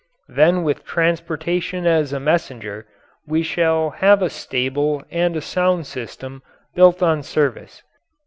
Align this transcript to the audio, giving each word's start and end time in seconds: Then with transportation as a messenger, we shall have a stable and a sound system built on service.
Then 0.29 0.63
with 0.63 0.83
transportation 0.83 1.85
as 1.85 2.11
a 2.11 2.19
messenger, 2.19 2.87
we 3.27 3.43
shall 3.43 3.91
have 3.91 4.23
a 4.23 4.31
stable 4.31 5.03
and 5.11 5.37
a 5.37 5.41
sound 5.41 5.85
system 5.85 6.41
built 6.73 7.03
on 7.03 7.21
service. 7.21 7.83